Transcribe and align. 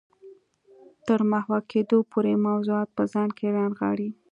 تر 1.07 1.19
محوه 1.31 1.59
کېدو 1.71 1.97
پورې 2.11 2.31
موضوعات 2.47 2.89
په 2.97 3.03
ځان 3.13 3.29
کې 3.37 3.47
رانغاړي. 3.57 4.09